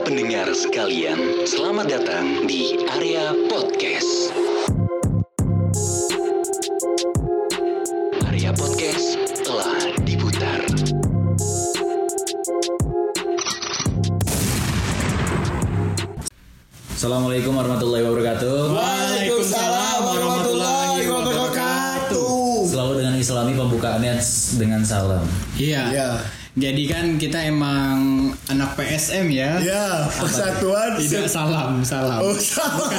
[0.00, 4.32] Para pendengar sekalian, selamat datang di area podcast.
[8.24, 10.64] Area podcast telah diputar.
[16.96, 18.56] Assalamualaikum warahmatullahi wabarakatuh.
[18.72, 22.32] Waalaikumsalam warahmatullahi wabarakatuh.
[22.72, 24.16] Selalu dengan Islami pembukaannya
[24.56, 25.28] dengan salam.
[25.60, 25.84] Iya.
[25.92, 26.10] Ya.
[26.58, 28.09] Jadi kan kita emang
[28.50, 29.50] anak PSM ya.
[29.60, 32.18] Ya, persatuan Tidak salam, salam.
[32.20, 32.90] Oh salah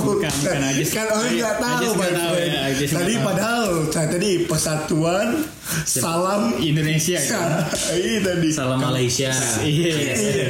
[0.00, 0.90] Bukan, bukan Agis.
[0.90, 2.50] Kan orang nggak tahu, Agis nggak my tahu friend.
[2.50, 3.24] ya, Tadi tahu.
[3.24, 5.28] padahal saya tadi persatuan
[5.84, 7.68] salam Indonesia kan.
[7.92, 8.48] Ini tadi.
[8.48, 9.28] Salam Malaysia.
[9.60, 9.94] Iya.
[10.10, 10.48] Iya.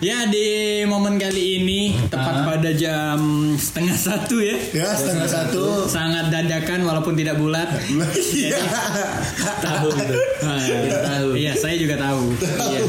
[0.00, 0.46] Ya di
[0.84, 3.18] momen kali ini tepat pada jam
[3.54, 4.56] setengah satu ya.
[4.72, 5.86] Ya, setengah satu.
[5.86, 7.70] Sangat dadakan walaupun tidak bulat.
[8.28, 8.58] Iya.
[9.60, 9.88] Tahu.
[10.40, 11.28] Ah, Kita tahu.
[11.34, 12.34] Iya, saya juga tahu.
[12.40, 12.80] Iya.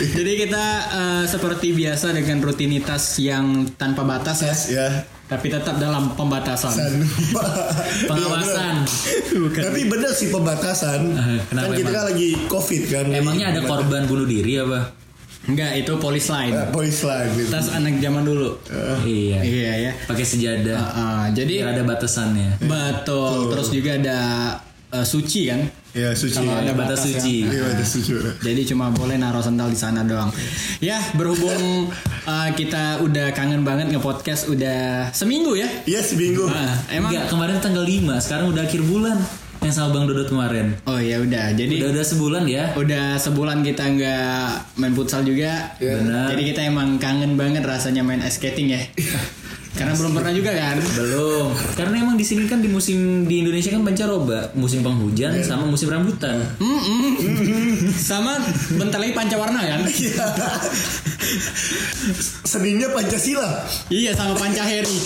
[0.16, 4.88] Jadi kita eh, seperti biasa dengan rutinitas yang tanpa batas ya, Ya.
[5.26, 6.72] tapi tetap dalam pembatasan.
[6.72, 7.04] San-
[8.08, 8.76] Pengawasan.
[9.32, 9.60] Bukan.
[9.62, 11.00] Tapi bener sih pembatasan.
[11.46, 13.04] Kenapa kan kita kan lagi covid kan.
[13.10, 14.96] Emangnya ada korban bunuh diri apa?
[15.42, 16.52] Enggak, itu polis lain.
[16.70, 17.28] Polis lain.
[17.34, 17.48] gitu.
[17.48, 18.60] Tas anak zaman dulu.
[19.02, 19.40] Iya.
[19.40, 19.92] Iya ya.
[20.04, 20.76] Pakai sejadah.
[20.76, 22.60] Ah, ah, jadi Biar ada batasannya.
[22.60, 23.48] betul.
[23.48, 24.18] Terus juga ada
[24.90, 25.60] eh, suci kan.
[25.90, 26.38] Ya, suci.
[26.38, 27.50] Kalau ada batas batas suci.
[27.50, 28.10] Iya, ada suci.
[28.38, 30.30] Jadi cuma boleh naruh sendal di sana doang.
[30.78, 31.90] Ya berhubung
[32.26, 35.66] eh, kita udah kangen banget nge-podcast udah seminggu ya.
[35.86, 36.46] Iya, seminggu.
[36.46, 39.18] Ah, emang Enggak, kemarin tanggal 5, sekarang udah akhir bulan.
[39.60, 40.72] Yang sama Bang Dodot kemarin.
[40.88, 41.52] Oh ya udah.
[41.52, 42.64] Jadi Udah udah, udah sebulan ya.
[43.20, 44.40] sebulan kita nggak
[44.80, 45.76] main futsal juga.
[45.76, 46.00] Iya.
[46.00, 46.26] Benar.
[46.32, 48.80] Jadi kita emang kangen banget rasanya main ice skating ya.
[49.70, 50.76] Karena belum pernah juga kan.
[50.82, 51.54] Belum.
[51.78, 55.86] Karena emang di sini kan di musim di Indonesia kan pancaroba, musim penghujan sama musim
[55.88, 56.42] rambutan.
[58.10, 58.42] Sama
[58.74, 59.80] bentar lagi pancawarna kan.
[59.90, 60.26] Iya.
[62.42, 63.62] Seninya Pancasila.
[63.92, 64.96] iya sama pancaheri.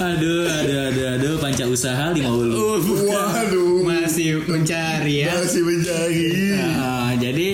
[0.00, 2.80] aduh, aduh, aduh, aduh, panca usaha lima ulu.
[3.04, 3.84] Waduh.
[3.84, 5.36] Masih mencari ya.
[5.36, 6.24] Masih mencari.
[6.56, 7.48] Uh, jadi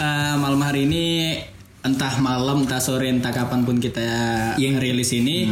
[0.00, 1.04] uh, malam hari ini
[1.86, 4.02] entah malam, entah sore, entah kapan pun kita
[4.58, 5.46] yang rilis ini,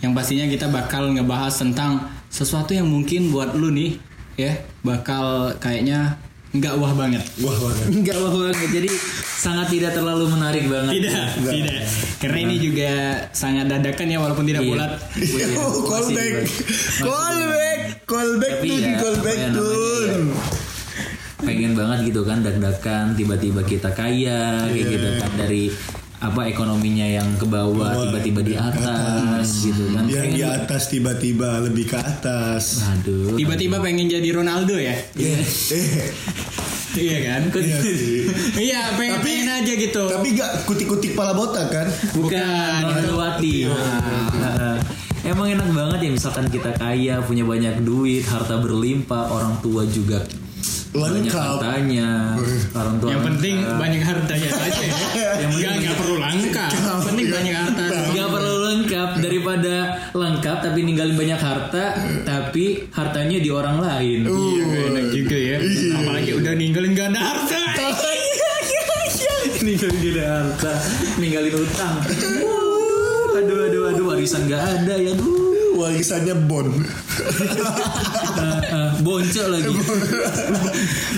[0.00, 4.00] yang pastinya kita bakal ngebahas tentang sesuatu yang mungkin buat lu nih,
[4.34, 6.16] ya bakal kayaknya
[6.50, 7.20] nggak wah banget.
[7.44, 7.86] Wah, banget.
[7.92, 8.56] Enggak wah banget.
[8.72, 8.88] Jadi
[9.20, 10.92] sangat tidak terlalu menarik banget.
[10.96, 11.12] Tidak,
[11.44, 11.78] tidak.
[12.16, 12.90] Karena ini juga
[13.36, 14.70] sangat dadakan ya walaupun tidak Iya.
[14.72, 14.90] bulat.
[15.60, 16.32] Oh, call Masih back.
[16.32, 16.52] dibahas.
[17.04, 17.78] Call back.
[18.06, 20.06] Call back Tapi tuh, ya, call apa back ya tuh.
[21.46, 24.90] Pengen banget gitu kan dak-dakan tiba-tiba kita kaya kayak Iya.
[24.90, 25.64] gitu kan dari
[26.16, 30.04] apa ekonominya yang ke bawah tiba-tiba di atas gitu kan.
[30.06, 32.82] Yang di atas tiba-tiba lebih ke atas.
[32.90, 33.36] Aduh.
[33.36, 34.96] Tiba-tiba pengen jadi Ronaldo ya?
[35.14, 35.38] Eh,
[36.96, 37.40] Iya kan?
[37.52, 37.76] iya.
[38.56, 40.02] Iya, pengen, Tapi- pengen aja gitu.
[40.08, 41.84] Tapi gak kutik-kutik pala botak kan?
[42.16, 43.68] Bukan, Ronaldowati.
[43.68, 44.80] Nah,
[45.26, 50.22] Emang enak banget ya misalkan kita kaya, punya banyak duit, harta berlimpah, orang tua juga
[50.98, 51.44] banyak Lengkap.
[51.56, 52.10] hartanya,
[52.72, 53.78] orang tua yang penting lengkap.
[53.78, 54.94] banyak hartanya aja ya.
[55.36, 56.70] Yang Enggak, penting enggak perlu lengkap.
[56.72, 57.84] Yang penting banyak harta.
[58.08, 59.74] Gak perlu lengkap daripada
[60.12, 61.84] lengkap tapi ninggalin banyak harta
[62.22, 64.20] tapi hartanya di orang lain.
[64.24, 65.56] Iya, enak juga ya.
[65.94, 67.56] Apalagi udah ninggalin gak ada harta.
[69.62, 70.72] ninggalin gak ada harta,
[71.16, 71.94] ninggalin utang.
[73.36, 75.44] Aduh aduh aduh warisan gak ada ya aduh.
[75.76, 76.72] Warisannya bon.
[78.32, 79.68] Ah, ah, boncok lagi.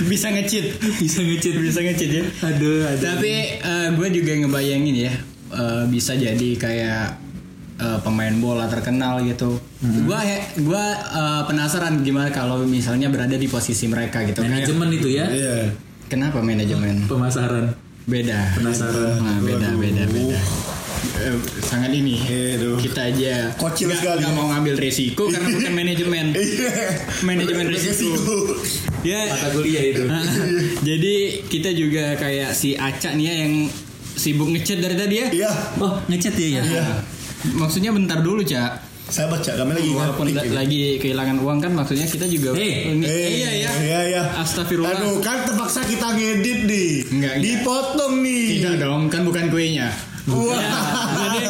[0.05, 0.83] Bisa ngecit.
[0.99, 2.23] Bisa ngecit Bisa ngecit ya.
[2.43, 3.03] Aduh, aduh.
[3.07, 3.63] Tapi
[3.95, 5.13] gue juga ngebayangin ya.
[5.49, 7.03] eh, bisa jadi kayak
[7.79, 9.63] eh, pemain bola terkenal gitu.
[10.05, 14.43] Gua he, gua eh, penasaran gimana kalau misalnya berada di posisi mereka gitu.
[14.43, 15.25] Kayak- manajemen itu ya.
[15.31, 15.57] Iya.
[16.09, 17.07] Kenapa manajemen?
[17.07, 17.73] Pemasaran.
[18.05, 18.59] Beda.
[18.59, 19.23] Penasaran.
[19.23, 20.41] Nah, beda, beda, beda.
[21.21, 22.15] Eh, sangat ini.
[22.55, 22.79] Aduh.
[22.79, 24.21] Kita aja Kocil nggak- sekali.
[24.21, 26.27] nggak mau ngambil resiko karena bukan manajemen.
[26.33, 26.71] Iya.
[27.21, 28.11] Manajemen risiko.
[29.01, 29.27] Ya.
[29.27, 30.05] Mata kuliah itu.
[30.89, 31.15] Jadi
[31.45, 33.53] kita juga kayak si Aca nih ya yang
[34.15, 35.27] sibuk ngechat dari tadi ya.
[35.33, 35.51] Iya.
[35.77, 36.63] Oh, ngechat dia ya?
[36.65, 36.85] Iya.
[37.53, 38.87] Maksudnya bentar dulu, Cak.
[39.09, 42.93] Saya baca kami lagi Walaupun la- lagi kehilangan uang kan maksudnya kita juga Hei.
[42.93, 43.71] Ini- Eh, iya ya.
[43.75, 44.23] Iya, iya.
[44.37, 44.93] Astagfirullah.
[44.93, 46.91] Aduh, kan terpaksa kita ngedit nih.
[47.09, 47.45] Enggak, enggak.
[47.57, 48.45] Dipotong nih.
[48.55, 49.89] Tidak dong, kan bukan kuenya.
[50.29, 50.77] Ya,
[51.11, 51.41] jadi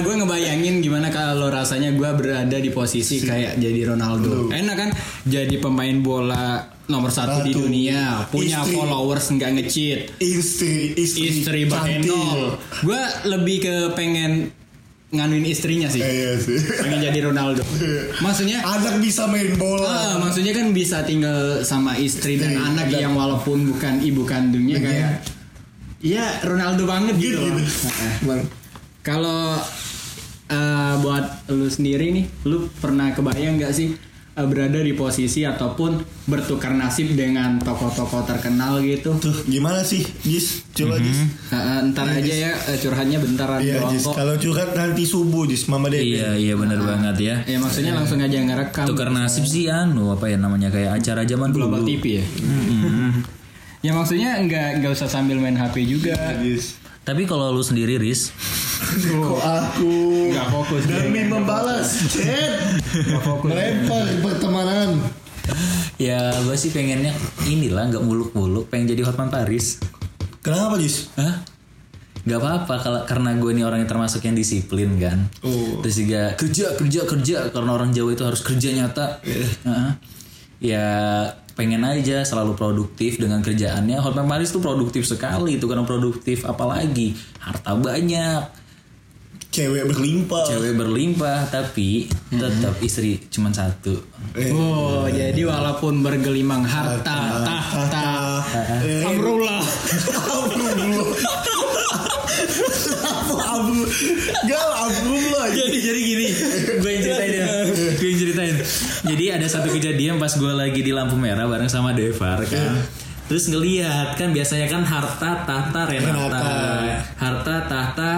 [0.00, 4.48] gue ngebayangin gimana kalau rasanya gue berada di posisi kayak jadi Ronaldo.
[4.48, 4.90] Enak kan?
[5.22, 7.62] Jadi pemain bola nomor satu di Satu.
[7.62, 8.74] dunia, punya Istri.
[8.74, 12.58] followers nggak ngecit, Istri, istri, istri bahenol.
[12.80, 14.50] Gue lebih ke pengen
[15.10, 15.98] nganuin istrinya sih.
[15.98, 16.58] Eh, Iya sih.
[16.76, 17.62] Pengen jadi Ronaldo.
[18.20, 19.86] Maksudnya Anak bisa main bola.
[19.86, 24.22] Ah, maksudnya kan bisa tinggal sama istri dan Iya, anak dan- yang walaupun bukan ibu
[24.22, 24.86] kandungnya Iya.
[24.86, 25.10] kayak
[26.00, 27.36] Iya Ronaldo banget gitu.
[27.36, 28.36] Gitu, gitu.
[29.00, 29.60] Kalau
[30.46, 33.92] eh, buat lu sendiri nih, lu pernah kebayang nggak sih
[34.30, 39.12] eh, berada di posisi ataupun bertukar nasib dengan tokoh-tokoh terkenal gitu?
[39.18, 40.64] Tuh gimana sih, Jis?
[40.72, 41.20] Coba Jis.
[41.52, 44.04] Eh, ntar aja ya eh, curhatnya bentaran Iya, doang Jis.
[44.04, 44.14] kok.
[44.16, 45.68] Kalau curhat nanti subuh, Jis.
[45.68, 46.16] Mama Dede.
[46.16, 47.34] Iya iya benar banget ya.
[47.44, 48.88] Ya maksudnya langsung aja ngerekam.
[48.88, 51.68] Tukar nasib sih anu apa ya namanya kayak acara zaman dulu.
[51.68, 52.24] Global TV ya.
[53.80, 56.16] Ya maksudnya nggak nggak usah sambil main HP juga.
[56.38, 56.76] Jis.
[57.00, 58.28] Tapi kalau lu sendiri Riz,
[59.08, 59.92] Kok aku
[60.30, 63.50] Nggak fokus demi membalas chat Nggak fokus.
[63.50, 64.88] melempar pertemanan.
[65.96, 67.10] ya gue sih pengennya
[67.44, 69.80] inilah nggak muluk-muluk, pengen jadi Hotman Paris.
[70.40, 71.12] Kenapa, Jis?
[71.16, 71.44] Hah?
[72.20, 75.24] Gak apa-apa kalau karena gue nih orang yang termasuk yang disiplin kan.
[75.40, 75.80] Oh.
[75.80, 79.24] Terus juga kerja kerja kerja karena orang Jawa itu harus kerja nyata.
[79.24, 79.90] Heeh.
[80.60, 80.86] Ya
[81.52, 83.96] pengen aja selalu produktif dengan kerjaannya.
[83.96, 88.44] Hotman Paris tuh produktif sekali itu karena produktif apalagi harta banyak,
[89.50, 90.46] Cewek berlimpah.
[90.46, 93.98] cewek berlimpah tapi tetap istri cuma satu.
[94.32, 98.08] Eh, Oh, jadi walaupun bergelimang harta, tahta,
[98.80, 99.64] eh, amrullah.
[103.50, 103.76] Abu?
[104.40, 105.46] Gak abu lah.
[105.50, 106.26] jadi jadi gini
[106.78, 107.46] gue yang ceritain ya
[107.98, 108.54] gue yang ceritain
[109.04, 112.76] jadi ada satu kejadian pas gue lagi di lampu merah bareng sama Devar kan
[113.30, 116.42] terus ngelihat kan biasanya kan harta tahta Renata Renata.
[117.14, 118.10] harta tahta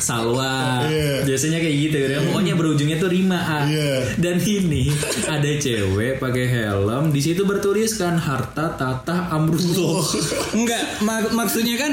[0.00, 1.26] Salwa Iya.
[1.26, 3.58] biasanya kayak gitu kan pokoknya berujungnya tuh Rima A.
[3.66, 4.14] Iya.
[4.16, 4.94] dan ini
[5.26, 10.06] ada cewek pakai helm di situ bertuliskan harta tahta Amrullah
[10.52, 11.92] Enggak, mak- maksudnya kan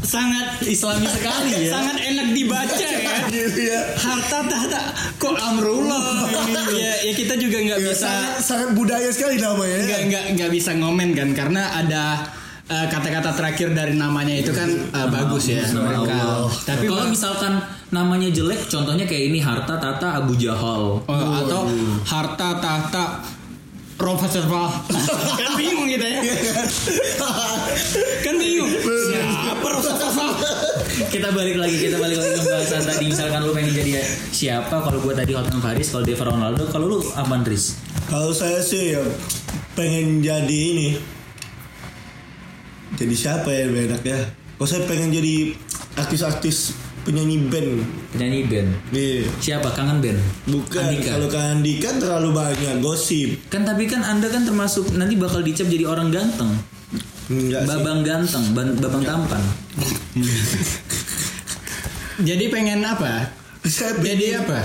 [0.00, 3.28] sangat Islami sekali ya sangat enak dibaca ya.
[3.28, 3.80] Gitu ya.
[3.94, 4.80] Harta tahta
[5.16, 6.26] kok amrullah.
[6.72, 9.76] ya, ya kita juga nggak Ya, bisa sangat, sangat budaya sekali namanya.
[9.76, 9.84] ya.
[9.84, 11.89] nggak nggak nggak bisa ngomen kan karena ada
[12.70, 16.14] eh, kata-kata terakhir dari namanya itu kan eh, bagus ya Nama mereka.
[16.14, 16.50] Allah.
[16.62, 17.52] Tapi kalau misalkan
[17.90, 21.02] namanya jelek, contohnya kayak ini harta tata Abu Jahal.
[21.02, 21.66] Oh, atau
[22.06, 23.04] harta tahta
[24.00, 24.72] Profesor Fah
[25.44, 26.24] kan bingung gitu ya
[28.24, 30.32] kan bingung siapa Profesor Fah
[31.10, 33.04] kita balik lagi, kita balik lagi ke pembahasan tadi.
[33.10, 34.78] Misalkan lu pengen jadi siapa?
[34.78, 37.80] Kalau gue tadi Hotman Paris, kalau Deva Ronaldo, kalau lu Aman Riz.
[38.06, 39.02] Kalau saya sih ya
[39.74, 40.88] pengen jadi ini.
[43.00, 44.20] Jadi siapa ya yang enak ya?
[44.54, 45.56] Kalau saya pengen jadi
[45.96, 47.80] artis-artis penyanyi band.
[48.12, 48.68] Penyanyi band.
[48.92, 49.72] Nih, Siapa?
[49.72, 50.20] Kangen band?
[50.46, 51.16] bukan Andika.
[51.16, 53.40] kalau kan Andika terlalu banyak gosip.
[53.48, 56.52] Kan tapi kan Anda kan termasuk nanti bakal dicap jadi orang ganteng.
[57.26, 57.68] Enggak sih.
[57.72, 59.40] Babang ganteng, ban- babang tampan.
[62.20, 63.32] jadi pengen apa
[63.62, 64.58] Saya pengen jadi apa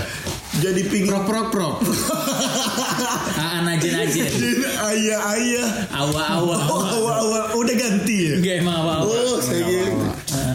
[0.56, 1.74] Jadi pingin prok prok prok
[3.40, 4.24] Ah, najen najen.
[4.24, 4.50] jadi
[4.80, 5.68] ayah-ayah.
[5.92, 6.56] Awa awa.
[6.72, 7.42] Oh, awal, awal.
[7.60, 8.34] udah ganti ya?
[8.40, 9.12] Gak emang awa awa.
[9.12, 9.92] Oh, saya gitu.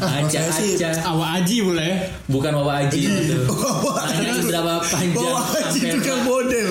[0.02, 0.90] Aja aja.
[1.06, 1.94] awa aji boleh
[2.26, 3.38] Bukan wawa aji itu.
[4.02, 4.50] Aji.
[4.50, 6.70] berapa panjang Bawa aji kan model.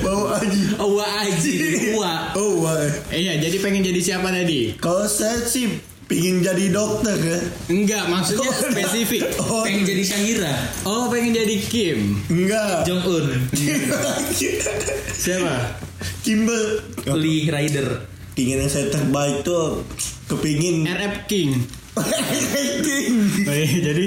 [0.00, 0.60] Bawa aji.
[0.80, 1.54] Wa aji,
[1.94, 2.12] wa.
[2.36, 2.80] Oh, wah.
[3.12, 5.68] iya jadi pengen jadi siapa tadi Kalau saya sih
[6.10, 7.38] pingin jadi dokter ya.
[7.68, 10.50] enggak maksudnya spesifik Oh, Pengen jadi Syahira,
[10.82, 12.82] oh pengen jadi Kim enggak.
[12.82, 13.26] Jong Un,
[15.14, 15.78] siapa
[16.20, 16.82] Kimber.
[17.14, 18.02] Lee Rider.
[18.30, 19.86] Pingin yang saya terbaik tuh
[20.26, 21.62] kepingin RF King
[22.86, 23.14] King.
[23.44, 24.04] oh, iya, jadi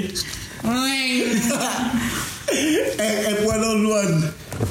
[2.94, 4.12] Eh, F101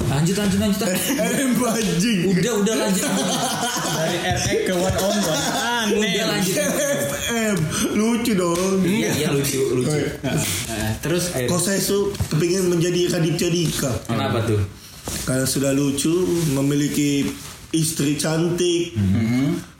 [0.04, 0.80] Lanjut lanjut lanjut.
[0.82, 3.06] RM anjing Udah udah lanjut.
[3.94, 6.56] dari RX ke one on one aneh Udah lanjut.
[6.56, 7.58] FM
[7.94, 10.00] Lucu dong Iya iya lucu lucu.
[10.22, 10.38] Nah,
[11.00, 11.46] terus Ayo.
[11.46, 14.62] Kok saya tuh kepingin menjadi Raditya Dika Kenapa tuh?
[15.24, 16.14] Karena sudah lucu
[16.50, 17.28] Memiliki
[17.72, 18.96] istri cantik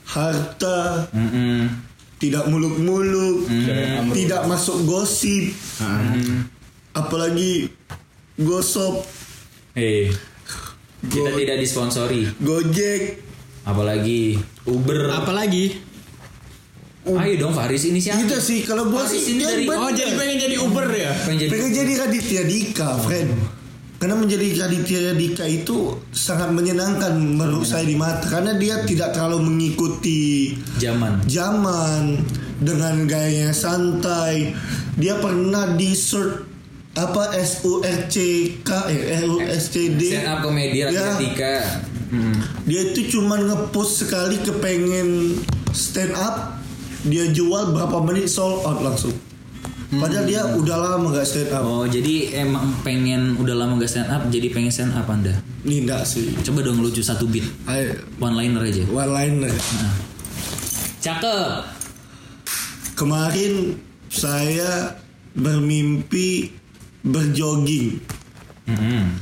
[0.06, 1.70] Harta Mm-mm.
[2.16, 3.48] Tidak muluk-muluk
[4.12, 5.52] Tidak masuk gosip
[6.94, 7.70] Apalagi
[8.36, 9.06] Gosop
[9.74, 10.06] Eh,
[11.04, 12.30] kita Go- tidak disponsori.
[12.38, 13.02] Gojek
[13.64, 15.10] Apalagi Uber.
[15.10, 15.82] apalagi
[17.04, 18.22] Ayo dong Faris ini siapa?
[18.22, 21.38] Gitu sih Kalau gua Faris sih ini dari- oh jadi pengen jadi Uber ya Pengen
[21.42, 23.30] jadi Pengen jadi Raditya Dika, friend.
[23.98, 25.78] Karena menjadi Raditya Dika itu
[26.10, 31.24] sangat menyenangkan menurut saya di mata karena dia tidak terlalu mengikuti zaman.
[31.24, 32.20] zaman
[32.58, 34.52] dengan gayanya santai.
[34.94, 36.53] Dia pernah di search
[36.94, 38.18] apa S U R C
[38.62, 40.14] K eh S U S C D.
[40.14, 40.90] Stand up komedi Ya.
[40.90, 42.38] Raditya Hmm.
[42.70, 45.34] Dia itu cuma ngepost sekali kepengen
[45.74, 46.62] stand up,
[47.10, 49.18] dia jual berapa menit sold out langsung.
[49.90, 51.66] Padahal dia udah lama gak stand up.
[51.66, 55.34] Oh jadi emang pengen udah lama gak stand up jadi pengen stand up anda
[55.66, 56.38] Ini enggak sih.
[56.46, 59.54] Coba dong lucu satu beat Ayo, One liner aja one liner.
[61.02, 61.66] Cakep
[62.94, 63.78] Kemarin
[64.10, 64.98] saya
[65.34, 66.54] bermimpi
[67.04, 68.00] berjogging
[68.64, 69.20] Mm-mm.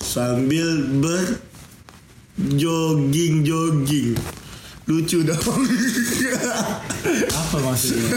[0.00, 0.88] sambil
[2.40, 4.16] berjogging jogging.
[4.88, 5.38] Lucu dong.
[7.30, 8.10] Apa maksudnya?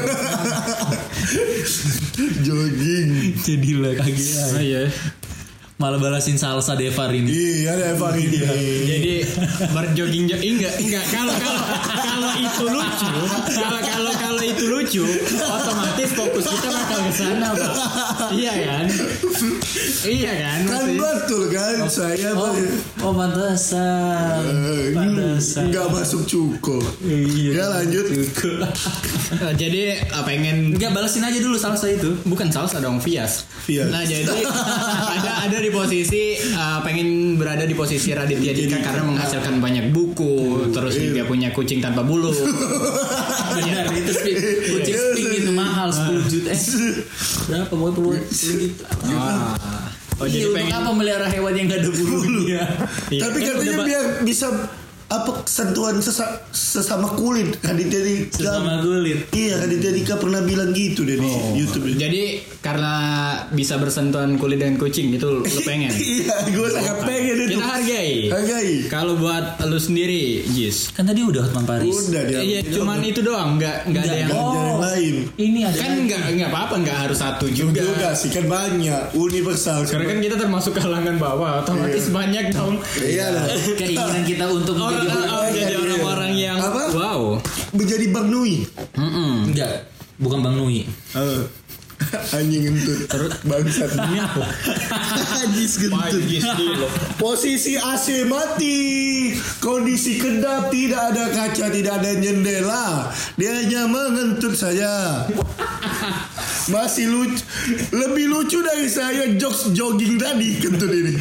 [2.41, 3.37] jogging.
[3.37, 4.87] Jadilah kaget oh iya.
[5.83, 8.39] Malah balasin salsa Devar ini Iya, ada Evan ini.
[8.87, 9.13] Jadi
[9.67, 11.59] berjogging jogging enggak enggak kalau kalau
[11.91, 13.09] kalau itu lucu
[13.51, 15.03] kalau kalau kalau itu lucu
[15.43, 17.47] otomatis fokus kita bakal ke sana.
[18.31, 18.85] Iya kan?
[20.03, 20.59] Iya kan?
[20.63, 20.99] Kan maksudnya.
[21.03, 22.55] betul kan saya Oh,
[23.03, 26.83] oh pantesan Eh, Pantesan nggak masuk cukup.
[27.03, 28.05] Iya Ya lanjut.
[28.07, 28.23] Eh,
[29.59, 33.43] Jadi eh, pengen Enggak balasin aja dulu salsa itu bukan salsa dong Vias.
[33.65, 33.91] Vias.
[33.91, 39.57] Nah jadi ada ada di posisi uh, pengen berada di posisi Raditya Dika karena menghasilkan
[39.57, 40.33] banyak buku,
[40.69, 42.29] terus dia punya kucing tanpa bulu.
[43.53, 46.49] Benar itu speak Kucing speak itu mahal 10 juta.
[46.49, 46.61] Eh
[47.45, 47.73] Berapa?
[47.73, 49.53] Mau 10 juta Ah.
[50.15, 52.61] Oh Iya, jadi pengen apa melihara hewan yang gak ada bulunya
[53.13, 54.47] Iya, Tapi kan katanya biar bisa
[55.05, 57.53] apa sentuhan sesa- sesama kulit.
[57.59, 58.37] Raditya Dika.
[58.39, 59.29] Sesama kulit.
[59.29, 61.53] Iya Raditya Dika pernah bilang gitu deh di Oh.
[61.53, 61.85] YouTube.
[61.91, 62.95] Jadi karena
[63.51, 65.91] bisa bersentuhan kulit dengan kucing itu lu pengen.
[65.91, 67.59] Iya, gue sangat pengen itu.
[67.59, 68.11] Kita hargai.
[68.31, 68.69] Hargai.
[68.87, 70.95] Kalau buat lu sendiri, Jis.
[70.95, 72.39] Kan tadi udah Hotman Paris Udah dia.
[72.39, 75.15] Iya, cuman itu doang, nggak nggak ada yang yang lain.
[75.35, 77.83] Ini ada kan nggak nggak apa-apa nggak harus satu Juga.
[77.83, 78.09] juga.
[78.15, 79.83] sih kan banyak universal.
[79.83, 82.79] Karena kan kita termasuk kalangan bawah, otomatis banyak dong.
[82.95, 83.45] Iya lah.
[83.75, 86.81] Keinginan kita untuk Orang menjadi oh, jadi orang-orang yang Apa?
[86.95, 87.21] wow.
[87.75, 88.63] Menjadi Bang Nui.
[88.95, 89.91] Enggak
[90.21, 91.41] Bukan Bang Nui Eh,
[92.37, 92.99] Anjing ngentut.
[93.09, 93.91] Terus bangsat.
[96.13, 96.87] Ajis dulu.
[97.17, 98.79] Posisi AC mati,
[99.59, 105.25] kondisi kedap tidak ada kaca, tidak ada jendela, dia hanya mengentut saja.
[106.71, 107.43] Masih lucu,
[107.91, 111.13] lebih lucu dari saya jokes jogging tadi kentut ini.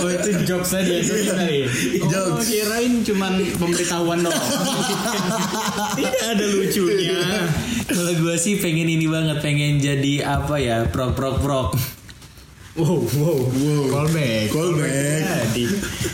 [0.00, 1.68] Oh itu jokes aja itu tadi.
[2.00, 2.48] Oh Jokes.
[2.48, 4.32] kirain cuman pemberitahuan doang.
[5.98, 7.20] Tidak ada lucunya.
[7.86, 11.68] Kalau gue sih pengen ini banget Pengen jadi apa ya Prok prok prok
[12.76, 13.82] Wow, wow, Wow.
[13.88, 14.52] Callback.
[14.52, 14.92] Callback.
[15.24, 15.64] Jadi,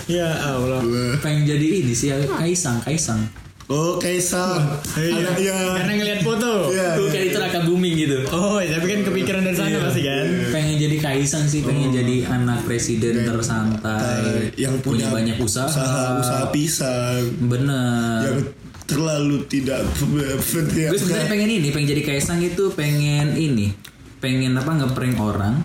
[0.07, 1.19] ya Allah.
[1.19, 3.19] Pengen jadi ini sih Kaisang Kaisang
[3.73, 4.85] Oh, Kaisang.
[4.93, 5.57] Ada ya.
[5.81, 6.69] Karena ngelihat foto.
[6.69, 7.01] Iya.
[7.01, 8.19] Bukan itu raka booming gitu.
[8.29, 10.27] Oh, tapi kan kepikiran dari sana pasti kan.
[10.53, 16.45] pengen jadi kaisang sih pengen jadi anak presiden tersantai yang punya, banyak usaha, usaha, usaha
[16.53, 17.33] pisang.
[17.49, 18.21] Bener.
[18.29, 18.41] Yang
[18.83, 23.73] terlalu tidak gue sebenarnya pengen ini pengen jadi kaisang itu pengen ini.
[24.21, 25.65] Pengen apa ngeprank orang.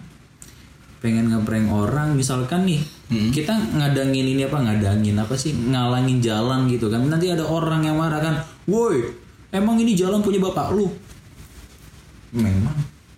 [1.03, 6.91] Pengen ngeprank orang misalkan nih kita ngadangin ini apa ngadangin apa sih ngalangin jalan gitu
[6.91, 8.35] kan nanti ada orang yang marah kan
[8.67, 9.15] woi
[9.55, 10.91] emang ini jalan punya bapak lu
[12.35, 12.75] memang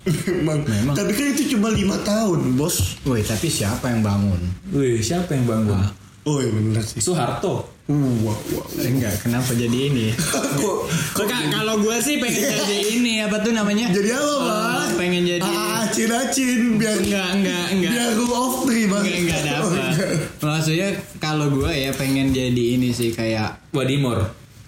[0.09, 0.95] Memang.
[0.95, 2.97] Tapi kan itu cuma lima tahun, bos.
[3.05, 4.41] Woi, tapi siapa yang bangun?
[4.73, 5.75] Wih siapa yang bangun
[6.23, 7.03] Oh iya benar sih.
[7.03, 8.65] Soeharto Wah, wah.
[8.85, 10.13] Eh, enggak, kenapa jadi ini?
[10.61, 10.77] Kok,
[11.17, 13.89] kok kalau gue sih pengen jadi ini apa tuh namanya?
[13.89, 14.89] jadi apa, Bang?
[14.93, 15.41] pengen jadi
[15.89, 17.91] Acin-acin biar enggak enggak enggak.
[17.91, 19.01] biar rule of three, Bang.
[19.01, 19.81] Enggak enggak ada Oh, apa.
[19.87, 20.09] enggak.
[20.39, 24.21] Maksudnya kalau gue ya pengen jadi ini sih kayak Wadimor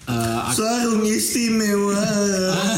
[0.04, 2.02] eh, ak- Sarung istimewa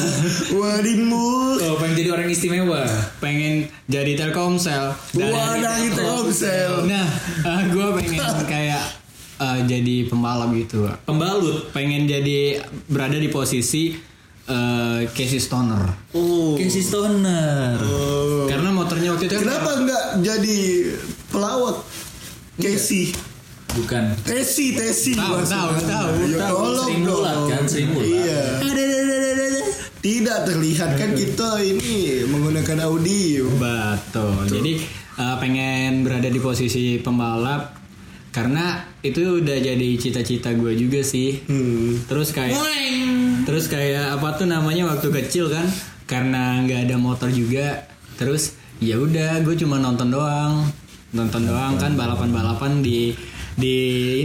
[0.54, 2.84] Wadimur Oh pengen jadi orang istimewa
[3.18, 3.54] pengen
[3.86, 4.92] jadi Telkomsel.
[5.14, 7.08] Wadah Telkomsel Nah,
[7.66, 8.20] gue pengen
[8.54, 8.84] kayak
[9.40, 10.84] eh, jadi pembalap gitu.
[11.02, 13.96] Pembalut Pengen jadi berada di posisi
[14.46, 15.84] eh, Casey Stoner.
[16.12, 18.46] Oh Casey Stoner Oh.
[18.46, 20.60] Karena motornya waktu itu kan Kenapa enggak jadi
[21.30, 21.78] pelawak
[22.56, 23.16] Casey
[23.74, 26.58] Bukan Tesi, Tesi Tahu, tahu, tahu, Ya, tahu.
[26.62, 27.50] tolong dong.
[27.50, 27.64] kan.
[27.66, 28.62] Iya.
[29.98, 33.48] Tidak terlihat kan kita ini menggunakan audio.
[33.56, 34.46] Betul.
[34.52, 34.74] Jadi
[35.18, 37.74] eh, pengen berada di posisi pembalap
[38.30, 41.44] karena itu udah jadi cita-cita gue juga sih.
[41.44, 42.00] Hmm.
[42.08, 42.56] Terus kayak
[43.44, 45.68] terus kayak apa tuh namanya waktu kecil kan
[46.08, 47.84] karena nggak ada motor juga.
[48.16, 50.72] Terus ya udah gue cuma nonton doang.
[51.12, 53.14] Nonton doang kan balapan-balapan di
[53.54, 53.76] di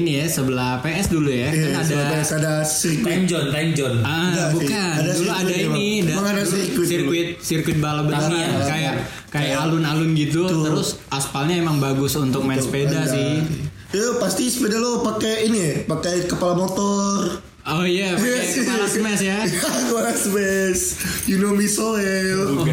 [0.01, 1.53] ini ya sebelah PS dulu ya.
[1.53, 3.05] Iya, kan ada ada ada sirkuit.
[3.05, 4.93] Time John Time John Ah, Enggak bukan.
[4.95, 8.65] Ada Dulu sirkuit ada ini, Emang ada sirkuit sirkuit, sirkuit balap beneran Tamiya.
[8.65, 8.95] kayak
[9.29, 10.49] kayak alun-alun gitu.
[10.49, 10.65] Tuh.
[10.65, 13.13] Terus aspalnya emang bagus untuk main sepeda Ada.
[13.13, 13.68] sih.
[13.89, 17.41] Ya pasti sepeda lo pakai ini ya, pakai kepala motor.
[17.65, 18.61] Oh iya, pakai Iya sih.
[18.63, 19.39] kepala smash ya.
[19.89, 20.83] Kepala smash.
[21.25, 22.65] You know me so well.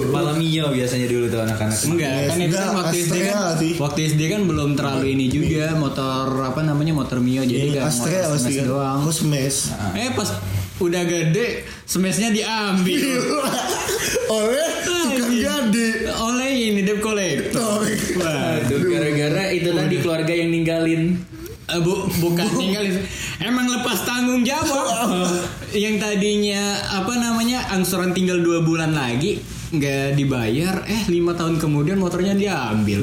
[0.00, 1.74] Kepala Mio biasanya dulu tuh anak-anak.
[1.84, 3.72] Enggak, kan itu kan Enggak, waktu SD kan sih.
[3.76, 7.86] waktu SD kan belum terlalu ini juga motor apa namanya motor Mio jadi Iya, gak
[7.90, 8.64] Astrea motor smash kan.
[8.64, 8.98] doang.
[9.02, 9.58] Oh smash.
[9.92, 10.28] Eh pas
[10.76, 13.20] udah gede smashnya diambil.
[14.36, 15.88] Oleh tukang gade.
[16.14, 17.84] oleh ini debt collector.
[18.16, 21.20] Wah, Aduh, gara-gara itu tadi keluarga yang ninggalin.
[21.64, 22.84] Eh, bu, bukan tinggal
[23.40, 25.32] emang lepas tanggung jawab.
[25.74, 29.40] Yang tadinya apa namanya angsuran tinggal dua bulan lagi
[29.76, 33.00] nggak dibayar eh lima tahun kemudian motornya diambil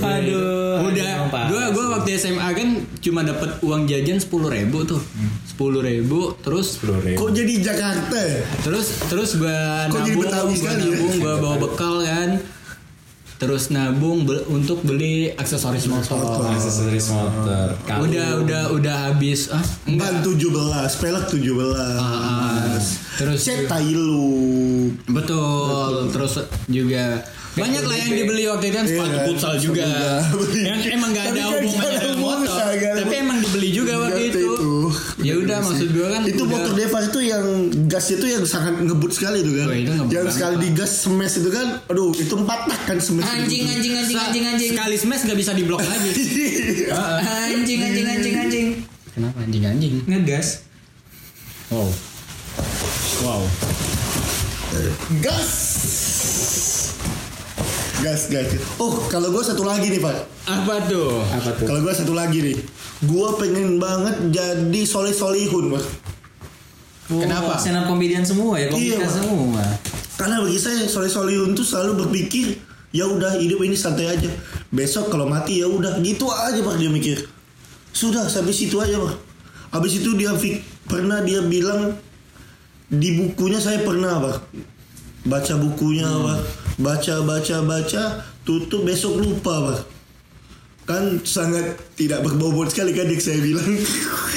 [0.00, 0.86] Aduh.
[0.86, 1.92] udah emang parah gua gua sih.
[1.92, 2.68] waktu SMA kan
[3.00, 5.00] cuma dapat uang jajan sepuluh ribu tuh
[5.44, 6.76] sepuluh ribu terus
[7.16, 8.20] Kok jadi Jakarta?
[8.60, 10.92] terus terus jadi nabung sekali ya?
[10.92, 12.30] nabung gua bawa bekal kan
[13.36, 16.16] terus nabung be- untuk beli aksesoris motor
[16.46, 17.76] Aksesoris motor.
[17.84, 18.08] Kalung.
[18.08, 20.40] udah udah udah habis ah Ban 17,
[20.96, 21.52] pelek 17.
[21.94, 22.80] Ah,
[23.14, 24.88] terus Cek tai lu.
[25.06, 27.20] betul terus juga
[27.52, 29.88] banyak lah yang dibeli waktu itu kan sepatu futsal juga
[30.28, 30.60] juga.
[30.60, 34.40] yang emang gak ada kan hubungannya dengan motor tapi emang dibeli juga waktu Waktu itu
[34.46, 34.74] itu.
[35.26, 37.46] Ya udah maksud gue kan itu udah- motor Deva itu yang
[37.84, 39.66] gas itu yang sangat ngebut sekali itu kan.
[39.68, 43.26] Itu ngebut yang sekali digas smash itu kan, aduh itu empat tak kan smash.
[43.26, 43.72] Anjing, itu.
[43.72, 44.70] anjing, anjing, anjing, anjing.
[44.72, 46.10] sekali smash gak bisa diblok lagi
[47.48, 48.66] Anjing, anjing, anjing, anjing.
[49.10, 50.62] kenapa anjing anjing Ngegas.
[51.66, 51.88] wow
[53.24, 53.42] wow
[55.18, 55.50] gas.
[58.04, 58.52] Gas, gas.
[58.76, 60.16] Oh, kalau gue satu lagi nih, Pak.
[60.46, 61.64] apa tuh Apa tuh?
[61.64, 62.56] Kalau gue satu lagi nih.
[63.08, 65.84] Gue pengen banget jadi soleh solihun, Pak.
[67.06, 67.56] Kenapa?
[67.56, 69.62] Stand up comedian semua ya, komika Iya, semua.
[70.18, 72.58] Karena bagi saya soleh solihun tuh selalu berpikir
[72.90, 74.28] ya udah hidup ini santai aja.
[74.74, 77.30] Besok kalau mati ya udah gitu aja pak dia mikir.
[77.94, 79.14] Sudah sampai situ aja pak.
[79.70, 80.34] Habis itu dia
[80.88, 81.94] pernah dia bilang
[82.86, 84.36] di bukunya saya pernah pak
[85.26, 86.38] baca bukunya pak
[86.76, 88.02] baca baca baca
[88.44, 89.80] tutup besok lupa pak.
[90.86, 93.66] Kan sangat tidak berbobot sekali kan yang saya bilang.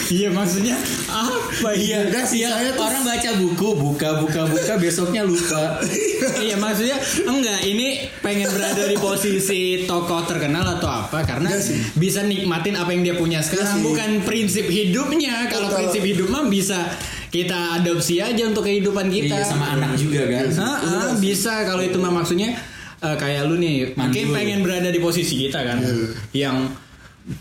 [0.10, 0.74] Iya maksudnya
[1.06, 5.78] apa iya Gas, saya tuh Orang baca buku, buka, buka, buka, besoknya lupa.
[6.50, 6.98] iya maksudnya
[7.30, 11.22] enggak ini pengen berada di posisi tokoh terkenal atau apa?
[11.30, 11.78] Karena sih.
[11.94, 13.78] bisa nikmatin apa yang dia punya sekarang.
[13.78, 13.86] Sih.
[13.86, 15.46] bukan prinsip hidupnya.
[15.46, 16.90] Kalau Kalau- prinsip hidup mah bisa
[17.30, 20.46] kita adopsi aja untuk kehidupan kita Iya, sama anak juga kan.
[20.56, 22.58] Ah, ah, bisa kalau itu mah maksudnya
[22.98, 25.96] eh, kayak lu nih mungkin pengen berada di posisi kita kan Iya.
[26.34, 26.58] yang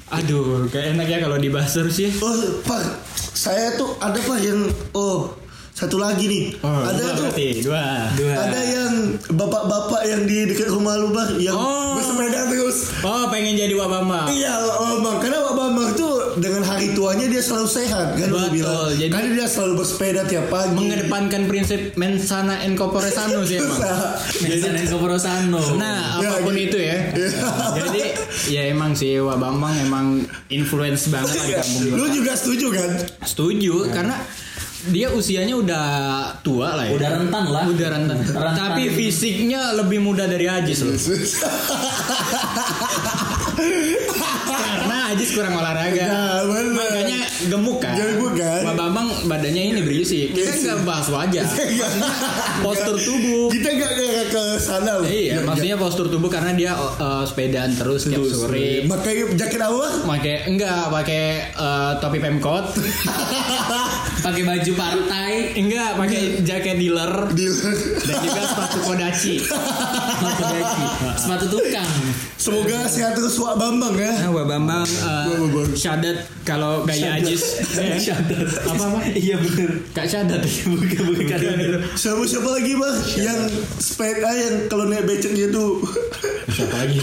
[0.07, 2.83] aduh kayak enak ya kalau dibahas terus ya Oh, Pak,
[3.15, 4.61] saya tuh ada Pak yang
[4.93, 5.33] oh
[5.71, 6.45] satu lagi nih.
[6.59, 8.35] Oh, ada dua tuh berarti dua Dua.
[8.37, 8.93] ada yang
[9.31, 11.95] bapak-bapak yang di dekat rumah lu Pak yang Oh.
[11.95, 12.91] bersepeda terus.
[13.01, 15.17] oh pengen jadi wabama Iya, Pak Bambang.
[15.19, 18.89] Karena Pak Bambang tuh dengan hari tuanya dia selalu sehat kan dia Betul, bilang.
[18.93, 20.73] jadi- Karena dia selalu bersepeda tiap pagi.
[20.73, 23.79] mengedepankan prinsip mensana en corpore sano sih emang
[24.41, 25.61] Mensanen Koporosano.
[25.75, 26.75] Nah, Ya, apa pun gitu.
[26.75, 26.97] itu ya.
[27.79, 28.01] Jadi
[28.49, 30.05] ya emang sih Wak Bambang emang
[30.49, 32.89] influence banget di kampung Lu juga setuju kan?
[33.21, 34.15] Setuju karena
[34.87, 35.85] dia usianya udah
[36.41, 36.93] tua lah ya.
[36.95, 37.63] Udah rentan lah.
[37.67, 38.17] Udah rentan.
[38.23, 38.55] Rentan.
[38.57, 40.95] Tapi fisiknya lebih muda dari Ajis loh.
[45.09, 46.05] Ajis kurang olahraga.
[46.05, 46.77] Nah, bener.
[46.77, 47.97] Makanya gemuk kan.
[47.97, 48.61] Gemuk kan.
[48.61, 50.29] Wak Bambang badannya ini berisi.
[50.37, 50.65] Kita Berisi.
[50.69, 51.49] nggak bahas wajah.
[52.61, 53.49] Postur tubuh.
[53.49, 53.93] Kita gak
[54.29, 55.09] ke, sana loh.
[55.09, 58.85] Iya, maksudnya postur tubuh karena dia uh, sepedaan terus tiap sore.
[58.85, 59.89] Pakai jaket apa?
[60.05, 61.23] Pakai enggak pakai
[61.57, 62.65] uh, topi pemkot.
[64.19, 65.55] Pakai baju partai.
[65.55, 69.35] enggak pakai jaket dealer Di dan juga sepatu kodachi.
[70.19, 70.87] Sepatu daki.
[71.17, 71.91] Sepatu tukang.
[72.39, 74.11] Semoga sehat terus Wak Bambang ya.
[74.27, 77.63] Nah, Wak Bambang uh, syadat kalau gaya Ajis.
[78.07, 78.47] Syadat.
[78.67, 79.01] Apa apa?
[79.15, 79.71] Iya bener.
[79.95, 80.43] Kak syadat.
[80.71, 81.39] Bukan, bukan.
[81.95, 83.41] Siapa siapa lagi bang yang
[83.79, 85.83] sepeda yang kalau naik beceknya tuh
[86.49, 86.99] Siapa lagi?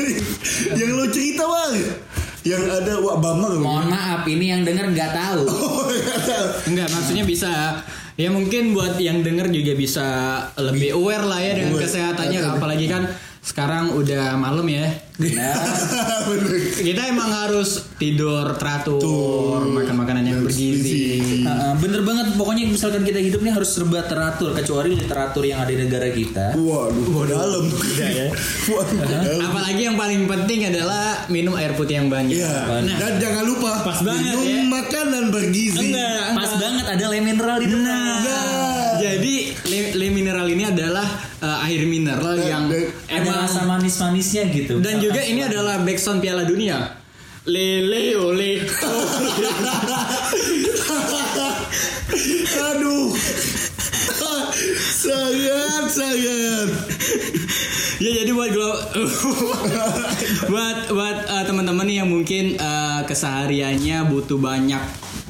[0.80, 1.72] yang lo cerita bang
[2.42, 3.62] yang ada Wak Bambang loh.
[3.62, 5.46] Mohon maaf, ini yang denger nggak tahu.
[5.46, 6.46] Oh, nggak tahu.
[6.74, 7.78] Enggak, maksudnya bisa
[8.18, 10.06] ya mungkin buat yang denger juga bisa
[10.60, 13.08] lebih aware lah ya dengan kesehatannya apalagi kan
[13.42, 14.86] sekarang udah malam ya.
[15.18, 15.54] Nah.
[16.86, 19.02] Kita emang harus tidur teratur,
[19.66, 21.42] makan makanan yang bergizi.
[21.42, 22.34] uh, bener banget.
[22.34, 26.54] Pokoknya misalkan kita hidup nih harus serba teratur, kecuali teratur yang ada di negara kita.
[26.54, 27.66] Waduh, Wah, dalam.
[27.94, 28.30] ya.
[28.72, 29.38] Waduh, dalam.
[29.44, 32.38] Apalagi yang paling penting adalah minum air putih yang banyak.
[32.38, 32.82] Iya.
[32.82, 34.62] Nah, Dan jangan lupa Pas banget, minum ya.
[34.70, 35.90] makanan bergizi.
[35.90, 38.06] enggak, Pas banget ada le mineral di tengah.
[38.22, 38.90] Nah.
[38.98, 39.34] Jadi
[39.66, 41.06] le, le mineral ini adalah
[41.42, 44.78] uh, air mineral Dan- yang dan- Ada emang rasa manis-manisnya gitu.
[44.78, 47.02] dan juga ini adalah backsound Piala Dunia.
[47.42, 48.62] lele oleh
[52.64, 53.10] Aduh.
[54.94, 56.68] sangat sangat.
[57.98, 58.70] ya jadi buat glo
[60.52, 64.82] buat buat eh, teman-teman nih yang mungkin eh, kesehariannya butuh banyak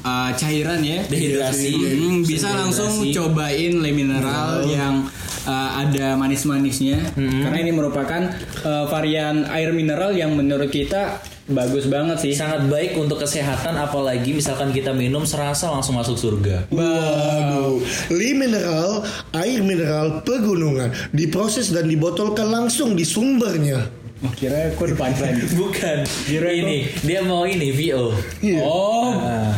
[0.02, 1.72] eh, cairan ya Dehidrasi.
[1.72, 2.60] Hmm, bisa Dehidrasi.
[2.60, 5.08] langsung cobain le mineral yang
[5.46, 8.22] eh, ada manis-manisnya karena ini merupakan
[8.62, 14.30] eh, varian air mineral yang menurut kita bagus banget sih Sangat baik untuk kesehatan apalagi
[14.30, 16.70] misalkan kita minum serasa langsung masuk surga.
[16.70, 17.82] Waduh,
[18.14, 19.02] li mineral,
[19.34, 23.90] air mineral pegunungan diproses dan dibotolkan langsung di sumbernya.
[24.22, 25.10] Oh, kira aku depan
[25.60, 26.06] Bukan.
[26.30, 28.14] ini dia mau ini VO.
[28.38, 28.60] Iya.
[28.62, 29.54] oh Ah.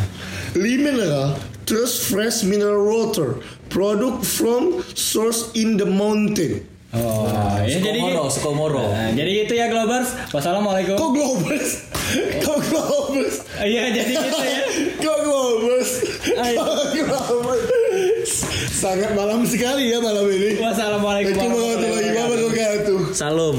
[0.57, 1.37] Li mineral,
[1.68, 3.44] trust fresh mineral water,
[3.75, 4.63] product from
[4.95, 6.63] source in the mountain.
[6.95, 7.27] oh
[7.67, 8.85] ya jadi Sukomoro, Sukomoro.
[8.87, 11.91] Nah, jadi gitu ya Globers wassalamualaikum Kok globus?
[12.39, 13.35] Kok globus?
[13.67, 14.59] iya jadi gitu ya
[15.03, 15.91] Kok globus?
[16.39, 18.31] Kok globus?
[18.71, 20.55] Sangat malam sekali ya malam ini.
[20.61, 22.99] wassalamualaikum Assalamualaikum warahmatullahi wabarakatuh.
[23.11, 23.57] Salam.